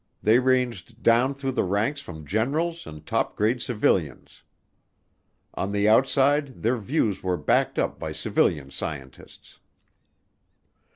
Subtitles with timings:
[0.23, 4.41] They ranged down through the ranks from generals and top grade civilians.
[5.53, 9.59] On the outside their views were backed up by civilian scientists.